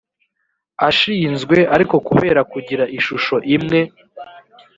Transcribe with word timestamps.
ashinzwe 0.89 1.57
ariko 1.75 1.95
kubera 2.07 2.41
kugira 2.51 2.83
ishusho 2.97 3.35
imwe 3.55 3.79